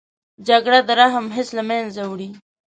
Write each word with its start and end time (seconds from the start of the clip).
جګړه 0.47 0.79
د 0.87 0.89
رحم 0.99 1.25
حس 1.35 1.49
له 1.57 1.63
منځه 1.69 2.01
وړي 2.09 2.29